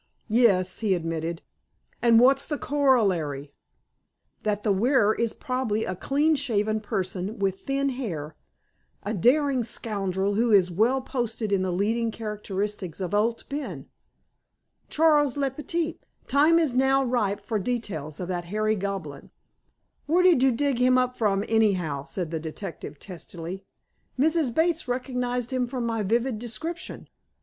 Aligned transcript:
"Yes," 0.33 0.79
he 0.79 0.95
admitted, 0.95 1.43
"and 2.01 2.19
what's 2.19 2.47
the 2.47 2.57
corollary?" 2.57 3.51
"That 4.41 4.63
the 4.63 4.71
wearer 4.71 5.13
is 5.13 5.31
probably 5.31 5.85
a 5.85 5.95
clean 5.95 6.33
shaven 6.35 6.79
person 6.81 7.37
with 7.37 7.59
thin 7.59 7.89
hair, 7.89 8.35
a 9.03 9.13
daring 9.13 9.63
scoundrel 9.63 10.33
who 10.33 10.51
is 10.51 10.71
well 10.71 11.01
posted 11.01 11.51
in 11.51 11.61
the 11.61 11.69
leading 11.71 12.09
characteristics 12.09 12.99
of 12.99 13.13
Owd 13.13 13.43
Ben. 13.47 13.89
Charles 14.89 15.37
le 15.37 15.51
Petit, 15.51 15.99
time 16.25 16.57
is 16.57 16.73
now 16.73 17.03
ripe 17.03 17.45
for 17.45 17.59
details 17.59 18.19
of 18.19 18.27
that 18.27 18.45
hairy 18.45 18.75
goblin." 18.75 19.29
"Where 20.07 20.23
did 20.23 20.41
you 20.41 20.51
dig 20.51 20.79
him 20.79 20.97
up 20.97 21.15
from, 21.15 21.43
anyhow?" 21.47 22.05
said 22.05 22.31
the 22.31 22.39
detective 22.39 22.97
testily. 22.97 23.63
"Mrs. 24.17 24.51
Bates 24.51 24.87
recognized 24.87 25.51
him 25.53 25.67
from 25.67 25.85
my 25.85 26.01
vivid 26.01 26.39
description." 26.39 27.07